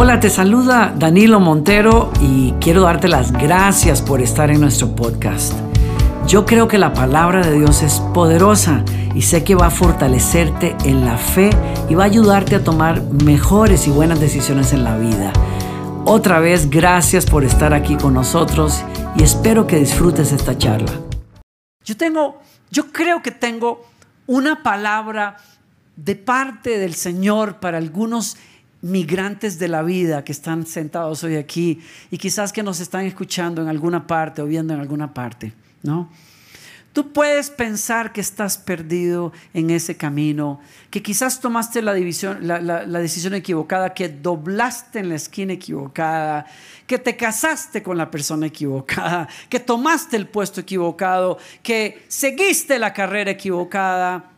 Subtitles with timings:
[0.00, 5.52] Hola, te saluda Danilo Montero y quiero darte las gracias por estar en nuestro podcast.
[6.24, 8.84] Yo creo que la palabra de Dios es poderosa
[9.16, 11.50] y sé que va a fortalecerte en la fe
[11.88, 15.32] y va a ayudarte a tomar mejores y buenas decisiones en la vida.
[16.04, 18.84] Otra vez, gracias por estar aquí con nosotros
[19.16, 20.92] y espero que disfrutes esta charla.
[21.84, 22.40] Yo tengo,
[22.70, 23.84] yo creo que tengo
[24.28, 25.38] una palabra
[25.96, 28.36] de parte del Señor para algunos
[28.80, 33.62] migrantes de la vida que están sentados hoy aquí y quizás que nos están escuchando
[33.62, 36.08] en alguna parte o viendo en alguna parte, ¿no?
[36.92, 40.58] Tú puedes pensar que estás perdido en ese camino,
[40.90, 46.46] que quizás tomaste la, la, decisión equivocada, que doblaste en la esquina equivocada,
[46.88, 52.92] que te casaste con la persona equivocada, que tomaste el puesto equivocado, que seguiste la
[52.92, 54.32] carrera equivocada,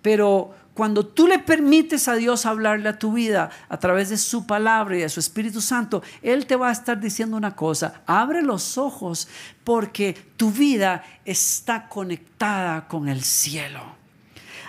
[0.00, 4.46] pero cuando tú le permites a Dios hablarle a tu vida a través de su
[4.46, 8.42] palabra y de su Espíritu Santo, Él te va a estar diciendo una cosa, abre
[8.42, 9.26] los ojos
[9.64, 13.80] porque tu vida está conectada con el cielo.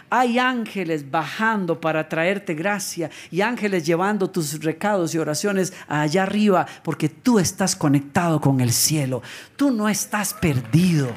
[0.09, 6.65] Hay ángeles bajando para traerte gracia y ángeles llevando tus recados y oraciones allá arriba
[6.83, 9.21] porque tú estás conectado con el cielo.
[9.57, 11.09] Tú no estás perdido.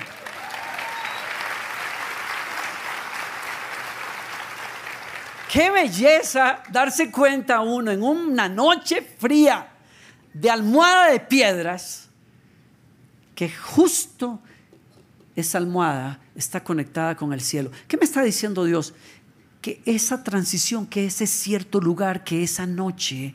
[5.51, 9.69] Qué belleza darse cuenta uno en una noche fría
[10.33, 12.09] de almohada de piedras
[13.35, 14.39] que justo
[15.35, 17.73] esa almohada está conectada con el cielo.
[17.89, 18.95] ¿Qué me está diciendo Dios?
[19.61, 23.35] Que esa transición, que ese cierto lugar, que esa noche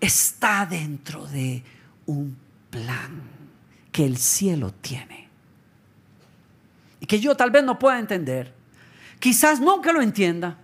[0.00, 1.62] está dentro de
[2.06, 2.38] un
[2.70, 3.20] plan
[3.92, 5.28] que el cielo tiene.
[7.00, 8.54] Y que yo tal vez no pueda entender.
[9.20, 10.63] Quizás nunca lo entienda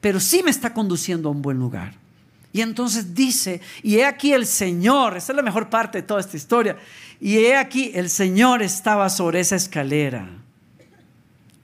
[0.00, 1.94] pero sí me está conduciendo a un buen lugar.
[2.52, 6.20] Y entonces dice, y he aquí el Señor, esa es la mejor parte de toda
[6.20, 6.76] esta historia,
[7.20, 10.28] y he aquí el Señor estaba sobre esa escalera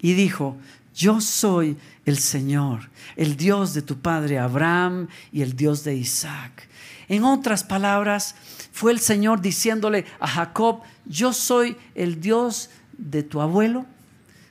[0.01, 0.57] y dijo,
[0.95, 6.69] yo soy el Señor, el Dios de tu padre Abraham y el Dios de Isaac.
[7.09, 8.35] En otras palabras,
[8.73, 13.87] fue el Señor diciéndole a Jacob, yo soy el Dios de tu abuelo,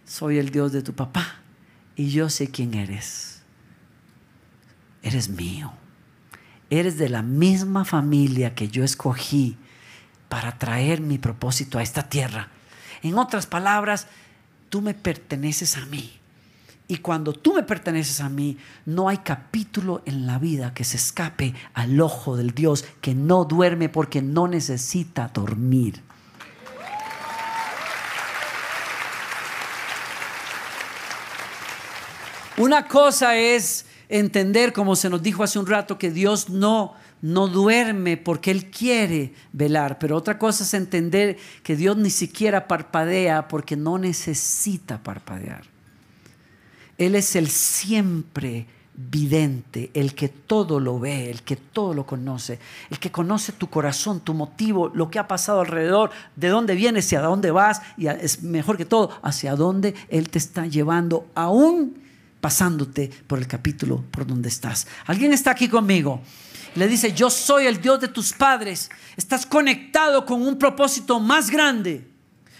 [0.06, 1.41] soy el Dios de tu papá,
[1.96, 3.33] y yo sé quién eres
[5.03, 5.74] eres mío.
[6.69, 9.58] Eres de la misma familia que yo escogí
[10.30, 12.47] para traer mi propósito a esta tierra.
[13.03, 14.08] En otras palabras,
[14.69, 16.19] tú me perteneces a mí.
[16.88, 20.97] Y cuando tú me perteneces a mí, no hay capítulo en la vida que se
[20.97, 26.02] escape al ojo del Dios que no duerme porque no necesita dormir.
[32.58, 37.47] Una cosa es entender, como se nos dijo hace un rato, que Dios no, no
[37.47, 43.47] duerme porque Él quiere velar, pero otra cosa es entender que Dios ni siquiera parpadea
[43.47, 45.63] porque no necesita parpadear.
[47.00, 52.59] Él es el siempre vidente, el que todo lo ve, el que todo lo conoce,
[52.91, 57.12] el que conoce tu corazón, tu motivo, lo que ha pasado alrededor, de dónde vienes
[57.12, 61.25] y a dónde vas, y es mejor que todo, hacia dónde Él te está llevando,
[61.34, 62.03] aún
[62.44, 64.86] pasándote por el capítulo por donde estás.
[65.06, 66.22] ¿Alguien está aquí conmigo?
[66.76, 68.90] Le dice, yo soy el Dios de tus padres.
[69.16, 72.06] Estás conectado con un propósito más grande,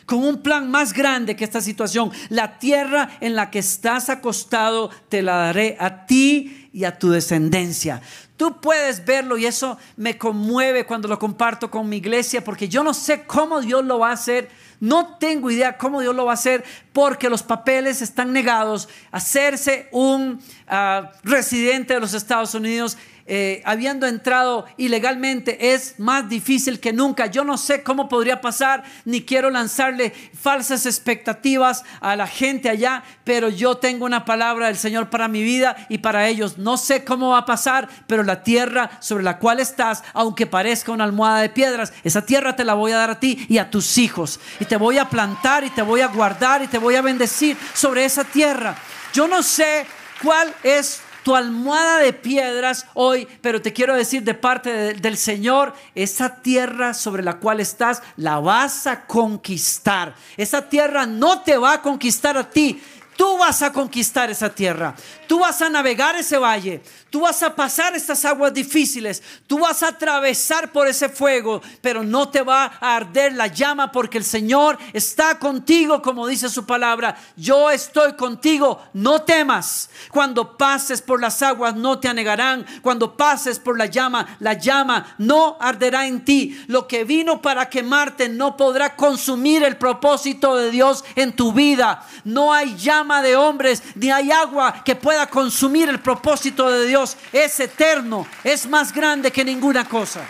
[0.06, 2.14] con un plan más grande que esta situación.
[2.30, 7.10] La tierra en la que estás acostado te la daré a ti y a tu
[7.10, 8.02] descendencia.
[8.38, 12.86] Tú puedes verlo y eso me conmueve cuando lo comparto con mi iglesia porque yo
[12.86, 14.50] no sé cómo Dios lo va a hacer
[14.84, 16.62] no tengo idea cómo Dios lo va a hacer
[16.92, 18.90] porque los papeles están negados.
[19.14, 26.82] Hacerse un ah, residente de los Estados Unidos eh, habiendo entrado ilegalmente es más difícil
[26.82, 27.28] que nunca.
[27.28, 33.04] Yo no sé cómo podría pasar, ni quiero lanzarle falsas expectativas a la gente allá,
[33.24, 36.58] pero yo tengo una palabra del Señor para mi vida y para ellos.
[36.58, 40.92] No sé cómo va a pasar, pero la tierra sobre la cual estás, aunque parezca
[40.92, 43.70] una almohada de piedras, esa tierra te la voy a dar a ti y a
[43.70, 44.40] tus hijos.
[44.60, 47.58] Y te voy a plantar y te voy a guardar y te voy a bendecir
[47.74, 48.76] sobre esa tierra.
[49.14, 49.86] Yo no sé
[50.22, 55.74] cuál es tu almohada de piedras hoy, pero te quiero decir de parte del Señor,
[55.96, 60.16] esa tierra sobre la cual estás, la vas a conquistar.
[60.38, 62.82] Esa tierra no te va a conquistar a ti,
[63.16, 64.96] Tú vas a conquistar esa tierra.
[65.28, 66.82] Tú vas a navegar ese valle.
[67.10, 69.22] Tú vas a pasar estas aguas difíciles.
[69.46, 73.92] Tú vas a atravesar por ese fuego, pero no te va a arder la llama
[73.92, 77.16] porque el Señor está contigo, como dice su palabra.
[77.36, 79.92] Yo estoy contigo, no temas.
[80.12, 82.66] Cuando pases por las aguas no te anegarán.
[82.82, 86.60] Cuando pases por la llama, la llama no arderá en ti.
[86.68, 92.08] Lo que vino para quemarte no podrá consumir el propósito de Dios en tu vida.
[92.24, 97.18] No hay llama de hombres ni hay agua que pueda consumir el propósito de Dios
[97.32, 100.22] es eterno, es más grande que ninguna cosa.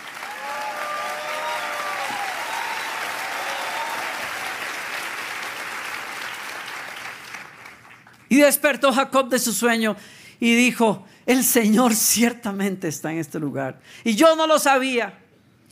[8.28, 9.96] Y despertó Jacob de su sueño
[10.40, 13.80] y dijo, el Señor ciertamente está en este lugar.
[14.04, 15.20] Y yo no lo sabía.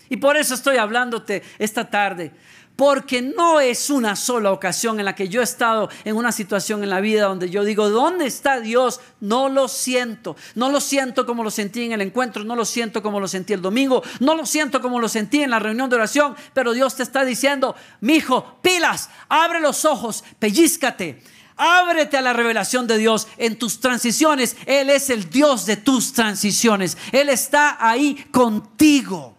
[0.09, 2.31] Y por eso estoy hablándote esta tarde
[2.75, 6.83] porque no es una sola ocasión en la que yo he estado en una situación
[6.83, 8.99] en la vida donde yo digo, ¿dónde está Dios?
[9.19, 10.35] No lo siento.
[10.55, 13.53] No lo siento como lo sentí en el encuentro, no lo siento como lo sentí
[13.53, 16.95] el domingo, no lo siento como lo sentí en la reunión de oración, pero Dios
[16.95, 21.21] te está diciendo, mi hijo, pilas, abre los ojos, pellízcate.
[21.57, 24.57] Ábrete a la revelación de Dios en tus transiciones.
[24.65, 26.97] Él es el Dios de tus transiciones.
[27.11, 29.37] Él está ahí contigo.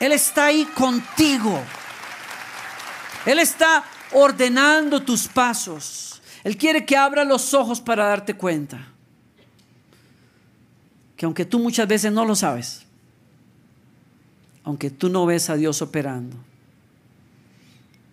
[0.00, 1.62] Él está ahí contigo.
[3.26, 6.20] Él está ordenando tus pasos.
[6.42, 8.88] Él quiere que abra los ojos para darte cuenta.
[11.16, 12.86] Que aunque tú muchas veces no lo sabes,
[14.64, 16.36] aunque tú no ves a Dios operando.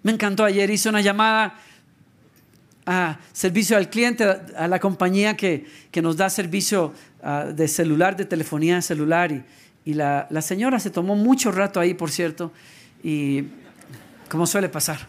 [0.04, 1.56] Me encantó ayer, hice una llamada
[2.86, 5.66] a servicio al cliente, a la compañía que,
[6.02, 9.32] nos da servicio ah, de celular, de telefonía celular.
[9.32, 9.44] Y,
[9.88, 12.52] y la, señora se tomó mucho rato ahí, por cierto,
[13.02, 13.46] y
[14.28, 15.08] como suele pasar,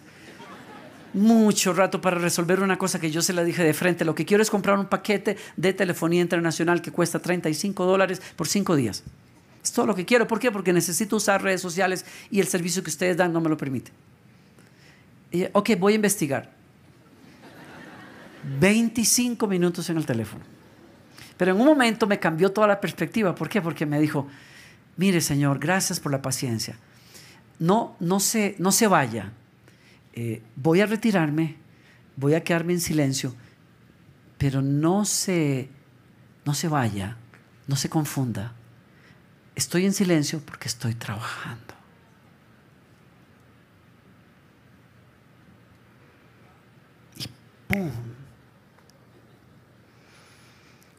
[1.12, 4.04] mucho rato para resolver una cosa que yo se la dije de frente.
[4.04, 8.46] Lo que quiero es comprar un paquete de telefonía internacional que cuesta 35 dólares por
[8.46, 9.02] 5 días.
[9.64, 10.28] Es todo lo que quiero.
[10.28, 10.52] ¿Por qué?
[10.52, 13.90] Porque necesito usar redes sociales y el servicio que ustedes dan no me lo permite.
[15.54, 16.52] ok, voy a investigar.
[18.60, 20.44] 25 minutos en el teléfono.
[21.36, 23.34] Pero en un momento me cambió toda la perspectiva.
[23.34, 23.60] ¿Por qué?
[23.60, 24.28] Porque me dijo,
[24.98, 26.76] mire Señor, gracias por la paciencia.
[27.58, 29.32] No, no, se, no se vaya.
[30.12, 31.56] Eh, voy a retirarme,
[32.16, 33.34] voy a quedarme en silencio,
[34.36, 35.68] pero no se,
[36.44, 37.16] no se vaya,
[37.66, 38.52] no se confunda.
[39.54, 41.74] Estoy en silencio porque estoy trabajando.
[47.16, 47.26] Y
[47.66, 47.90] ¡pum!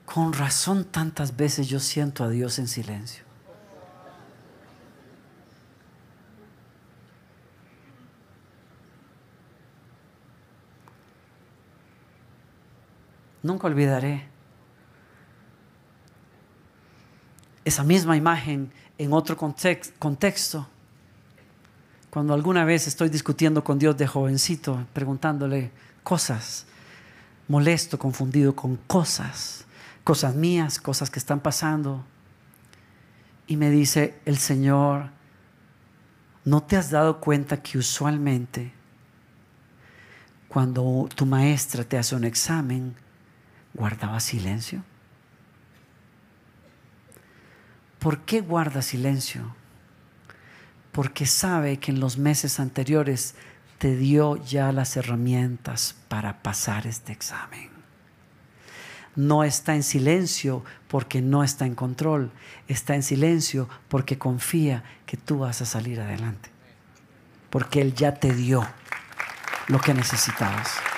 [0.06, 3.29] Con razón tantas veces yo siento a Dios en silencio.
[13.42, 14.28] Nunca olvidaré
[17.64, 20.68] esa misma imagen en otro contexto.
[22.10, 25.72] Cuando alguna vez estoy discutiendo con Dios de jovencito, preguntándole
[26.04, 26.66] cosas,
[27.48, 29.66] molesto, confundido con cosas,
[30.04, 32.04] cosas mías, cosas que están pasando.
[33.46, 35.12] Y me dice el Señor,
[36.46, 38.74] ¿no te has dado cuenta que usualmente
[40.48, 42.96] cuando tu maestra te hace un examen,
[43.74, 44.83] guardaba silencio?
[48.00, 49.56] ¿Por qué guarda silencio?
[50.92, 53.36] Porque sabe que en los meses anteriores
[53.77, 57.69] te dio ya las herramientas para pasar este examen.
[59.16, 62.31] No está en silencio porque no está en control,
[62.68, 66.49] está en silencio porque confía que tú vas a salir adelante.
[67.49, 68.66] Porque Él ya te dio
[69.68, 70.89] lo que necesitabas.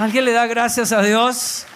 [0.00, 1.66] ¿Alguien le da gracias a Dios?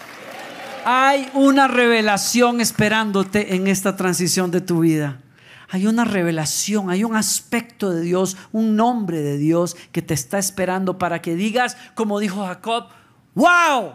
[0.86, 5.20] Hay una revelación esperándote en esta transición de tu vida.
[5.68, 10.38] Hay una revelación, hay un aspecto de Dios, un nombre de Dios que te está
[10.38, 12.86] esperando para que digas, como dijo Jacob,
[13.34, 13.92] wow.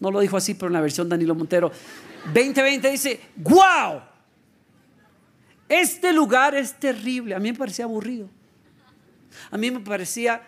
[0.00, 1.70] No lo dijo así, pero en la versión Danilo Montero
[2.32, 4.00] 2020 dice, wow.
[5.68, 7.34] Este lugar es terrible.
[7.34, 8.30] A mí me parecía aburrido.
[9.50, 10.40] A mí me parecía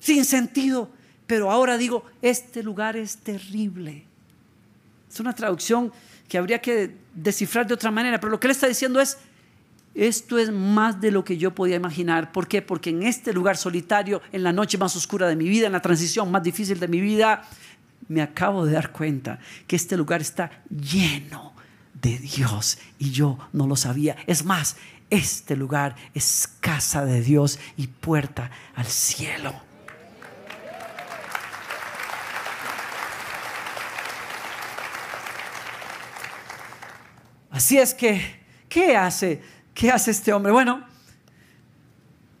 [0.00, 0.90] sin sentido
[1.26, 4.04] pero ahora digo, este lugar es terrible.
[5.10, 5.92] Es una traducción
[6.28, 9.18] que habría que descifrar de otra manera, pero lo que él está diciendo es,
[9.94, 12.32] esto es más de lo que yo podía imaginar.
[12.32, 12.62] ¿Por qué?
[12.62, 15.82] Porque en este lugar solitario, en la noche más oscura de mi vida, en la
[15.82, 17.44] transición más difícil de mi vida,
[18.08, 21.54] me acabo de dar cuenta que este lugar está lleno
[22.02, 24.16] de Dios y yo no lo sabía.
[24.26, 24.76] Es más,
[25.10, 29.54] este lugar es casa de Dios y puerta al cielo.
[37.54, 38.20] Así es que,
[38.68, 39.40] ¿qué hace?
[39.74, 40.50] ¿Qué hace este hombre?
[40.50, 40.84] Bueno,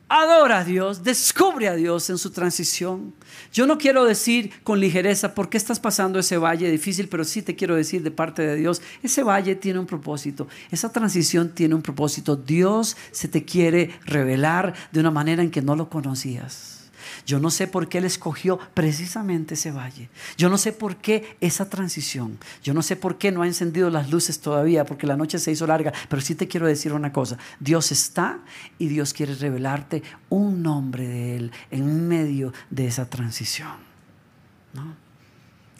[0.08, 3.14] adora a Dios, descubre a Dios en su transición.
[3.52, 7.42] Yo no quiero decir con ligereza por qué estás pasando ese valle difícil, pero sí
[7.42, 11.76] te quiero decir de parte de Dios, ese valle tiene un propósito, esa transición tiene
[11.76, 12.34] un propósito.
[12.34, 16.83] Dios se te quiere revelar de una manera en que no lo conocías.
[17.26, 20.08] Yo no sé por qué Él escogió precisamente ese valle.
[20.36, 22.38] Yo no sé por qué esa transición.
[22.62, 25.52] Yo no sé por qué no ha encendido las luces todavía, porque la noche se
[25.52, 25.92] hizo larga.
[26.08, 27.38] Pero sí te quiero decir una cosa.
[27.60, 28.40] Dios está
[28.78, 33.94] y Dios quiere revelarte un nombre de Él en medio de esa transición.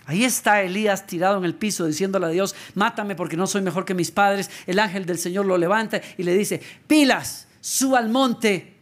[0.07, 3.85] Ahí está Elías tirado en el piso diciéndole a Dios, mátame porque no soy mejor
[3.85, 4.51] que mis padres.
[4.67, 8.74] El ángel del Señor lo levanta y le dice, pilas, suba al monte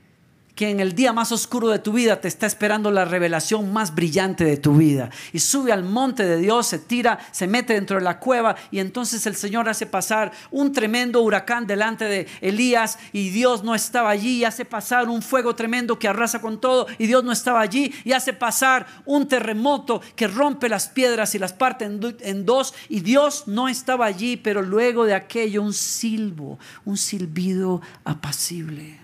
[0.62, 3.96] que en el día más oscuro de tu vida te está esperando la revelación más
[3.96, 5.10] brillante de tu vida.
[5.32, 8.78] Y sube al monte de Dios, se tira, se mete dentro de la cueva y
[8.78, 14.10] entonces el Señor hace pasar un tremendo huracán delante de Elías y Dios no estaba
[14.10, 17.60] allí y hace pasar un fuego tremendo que arrasa con todo y Dios no estaba
[17.60, 22.72] allí y hace pasar un terremoto que rompe las piedras y las parte en dos
[22.88, 29.00] y Dios no estaba allí, pero luego de aquello un silbo, un silbido apacible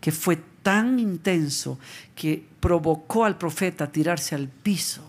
[0.00, 1.78] que fue tan intenso
[2.14, 5.02] que provocó al profeta a tirarse al piso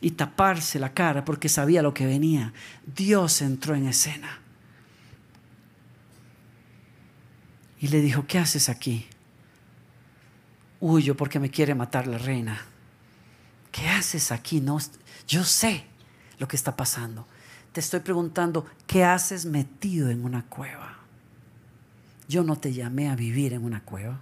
[0.00, 2.52] y taparse la cara porque sabía lo que venía.
[2.94, 4.40] Dios entró en escena.
[7.80, 9.06] Y le dijo, ¿qué haces aquí?
[10.80, 12.64] Huyo porque me quiere matar la reina.
[13.72, 14.60] ¿Qué haces aquí?
[14.60, 14.78] No,
[15.26, 15.84] yo sé
[16.38, 17.26] lo que está pasando.
[17.72, 21.03] Te estoy preguntando, ¿qué haces metido en una cueva?
[22.28, 24.20] Yo no te llamé a vivir en una cueva.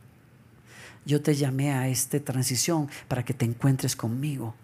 [1.04, 4.54] Yo te llamé a esta transición para que te encuentres conmigo.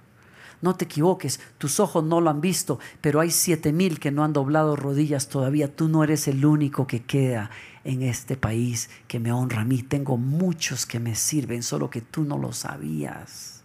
[0.60, 4.24] No te equivoques, tus ojos no lo han visto, pero hay siete mil que no
[4.24, 5.74] han doblado rodillas todavía.
[5.74, 7.50] Tú no eres el único que queda
[7.84, 9.82] en este país que me honra a mí.
[9.82, 13.62] Tengo muchos que me sirven, solo que tú no lo sabías.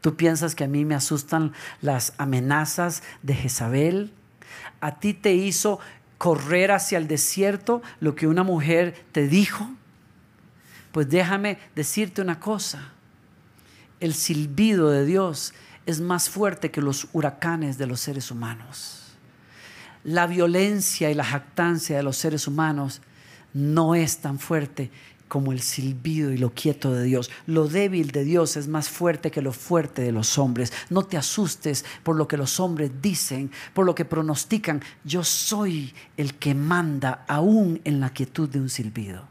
[0.00, 4.12] ¿Tú piensas que a mí me asustan las amenazas de Jezabel?
[4.80, 5.80] A ti te hizo
[6.20, 9.70] correr hacia el desierto lo que una mujer te dijo?
[10.92, 12.92] Pues déjame decirte una cosa.
[14.00, 15.54] El silbido de Dios
[15.86, 19.14] es más fuerte que los huracanes de los seres humanos.
[20.04, 23.00] La violencia y la jactancia de los seres humanos
[23.54, 24.90] no es tan fuerte
[25.30, 27.30] como el silbido y lo quieto de Dios.
[27.46, 30.72] Lo débil de Dios es más fuerte que lo fuerte de los hombres.
[30.90, 34.82] No te asustes por lo que los hombres dicen, por lo que pronostican.
[35.04, 39.30] Yo soy el que manda aún en la quietud de un silbido.